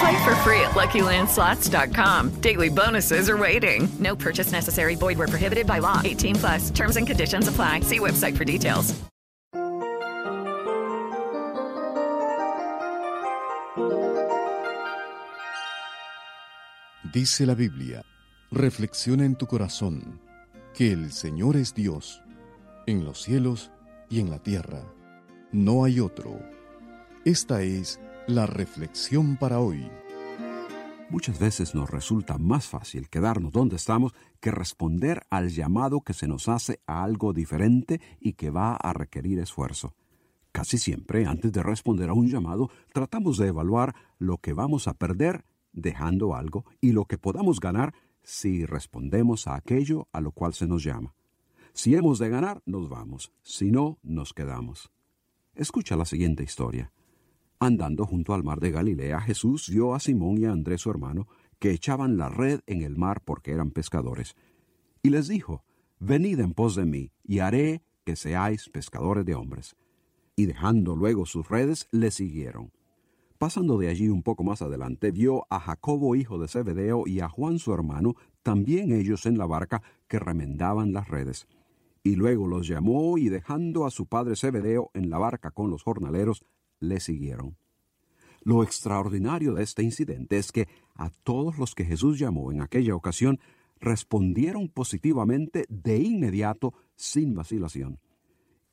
Play 0.00 0.24
for 0.24 0.34
free 0.36 0.60
at 0.60 0.72
LuckyLandSlots.com. 0.72 2.40
Daily 2.40 2.68
bonuses 2.68 3.30
are 3.30 3.36
waiting. 3.36 3.88
No 3.98 4.16
purchase 4.16 4.52
necessary. 4.52 4.96
Void 4.96 5.18
where 5.18 5.28
prohibited 5.28 5.66
by 5.66 5.78
law. 5.78 6.00
18 6.04 6.34
plus. 6.36 6.70
Terms 6.70 6.96
and 6.96 7.06
conditions 7.06 7.48
apply. 7.48 7.80
See 7.80 7.98
website 7.98 8.36
for 8.36 8.44
details. 8.44 8.94
Dice 17.16 17.46
la 17.46 17.54
Biblia, 17.54 18.04
reflexiona 18.50 19.24
en 19.24 19.36
tu 19.36 19.46
corazón 19.46 20.20
que 20.74 20.92
el 20.92 21.12
Señor 21.12 21.56
es 21.56 21.72
Dios, 21.72 22.22
en 22.86 23.06
los 23.06 23.22
cielos 23.22 23.70
y 24.10 24.20
en 24.20 24.28
la 24.28 24.38
tierra. 24.38 24.82
No 25.50 25.84
hay 25.84 25.98
otro. 25.98 26.38
Esta 27.24 27.62
es 27.62 27.98
la 28.26 28.46
reflexión 28.46 29.36
para 29.36 29.60
hoy. 29.60 29.88
Muchas 31.10 31.38
veces 31.38 31.74
nos 31.74 31.88
resulta 31.88 32.38
más 32.38 32.66
fácil 32.66 33.08
quedarnos 33.08 33.52
donde 33.52 33.76
estamos 33.76 34.12
que 34.40 34.50
responder 34.50 35.22
al 35.30 35.50
llamado 35.50 36.00
que 36.00 36.12
se 36.12 36.26
nos 36.26 36.48
hace 36.48 36.80
a 36.86 37.04
algo 37.04 37.32
diferente 37.32 38.00
y 38.18 38.32
que 38.32 38.50
va 38.50 38.74
a 38.74 38.92
requerir 38.92 39.38
esfuerzo. 39.38 39.94
Casi 40.50 40.78
siempre, 40.78 41.26
antes 41.26 41.52
de 41.52 41.62
responder 41.62 42.08
a 42.08 42.14
un 42.14 42.28
llamado, 42.28 42.70
tratamos 42.92 43.38
de 43.38 43.48
evaluar 43.48 43.94
lo 44.18 44.38
que 44.38 44.52
vamos 44.52 44.88
a 44.88 44.94
perder 44.94 45.44
dejando 45.72 46.34
algo 46.34 46.64
y 46.80 46.92
lo 46.92 47.04
que 47.04 47.18
podamos 47.18 47.60
ganar 47.60 47.94
si 48.24 48.66
respondemos 48.66 49.46
a 49.46 49.54
aquello 49.54 50.08
a 50.12 50.20
lo 50.20 50.32
cual 50.32 50.54
se 50.54 50.66
nos 50.66 50.82
llama. 50.82 51.14
Si 51.72 51.94
hemos 51.94 52.18
de 52.18 52.30
ganar, 52.30 52.62
nos 52.66 52.88
vamos. 52.88 53.30
Si 53.42 53.70
no, 53.70 53.98
nos 54.02 54.32
quedamos. 54.32 54.90
Escucha 55.54 55.94
la 55.94 56.06
siguiente 56.06 56.42
historia. 56.42 56.90
Andando 57.58 58.04
junto 58.04 58.34
al 58.34 58.44
mar 58.44 58.60
de 58.60 58.70
Galilea, 58.70 59.20
Jesús 59.20 59.70
vio 59.70 59.94
a 59.94 60.00
Simón 60.00 60.38
y 60.38 60.44
a 60.44 60.52
Andrés 60.52 60.82
su 60.82 60.90
hermano, 60.90 61.26
que 61.58 61.70
echaban 61.70 62.18
la 62.18 62.28
red 62.28 62.60
en 62.66 62.82
el 62.82 62.96
mar 62.96 63.22
porque 63.24 63.52
eran 63.52 63.70
pescadores. 63.70 64.36
Y 65.02 65.10
les 65.10 65.28
dijo, 65.28 65.64
Venid 65.98 66.40
en 66.40 66.52
pos 66.52 66.76
de 66.76 66.84
mí, 66.84 67.12
y 67.24 67.38
haré 67.38 67.82
que 68.04 68.16
seáis 68.16 68.68
pescadores 68.68 69.24
de 69.24 69.34
hombres. 69.34 69.76
Y 70.36 70.44
dejando 70.44 70.94
luego 70.94 71.24
sus 71.24 71.48
redes, 71.48 71.88
le 71.90 72.10
siguieron. 72.10 72.72
Pasando 73.38 73.78
de 73.78 73.88
allí 73.88 74.08
un 74.08 74.22
poco 74.22 74.44
más 74.44 74.60
adelante, 74.60 75.10
vio 75.10 75.46
a 75.48 75.58
Jacobo 75.58 76.14
hijo 76.14 76.38
de 76.38 76.48
Zebedeo 76.48 77.04
y 77.06 77.20
a 77.20 77.28
Juan 77.28 77.58
su 77.58 77.72
hermano, 77.72 78.14
también 78.42 78.92
ellos 78.92 79.24
en 79.24 79.38
la 79.38 79.46
barca, 79.46 79.82
que 80.08 80.18
remendaban 80.18 80.92
las 80.92 81.08
redes. 81.08 81.46
Y 82.02 82.16
luego 82.16 82.46
los 82.46 82.68
llamó 82.68 83.16
y 83.18 83.28
dejando 83.30 83.86
a 83.86 83.90
su 83.90 84.06
padre 84.06 84.36
Zebedeo 84.36 84.90
en 84.94 85.10
la 85.10 85.18
barca 85.18 85.50
con 85.50 85.70
los 85.70 85.82
jornaleros, 85.82 86.44
le 86.80 87.00
siguieron. 87.00 87.56
Lo 88.42 88.62
extraordinario 88.62 89.54
de 89.54 89.64
este 89.64 89.82
incidente 89.82 90.38
es 90.38 90.52
que 90.52 90.68
a 90.94 91.10
todos 91.10 91.58
los 91.58 91.74
que 91.74 91.84
Jesús 91.84 92.18
llamó 92.18 92.52
en 92.52 92.60
aquella 92.60 92.94
ocasión 92.94 93.40
respondieron 93.80 94.68
positivamente 94.68 95.66
de 95.68 95.98
inmediato, 95.98 96.72
sin 96.94 97.34
vacilación. 97.34 97.98